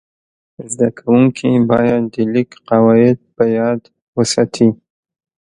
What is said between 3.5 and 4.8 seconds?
یاد وساتي.